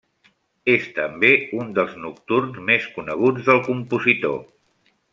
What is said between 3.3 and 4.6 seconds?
del compositor.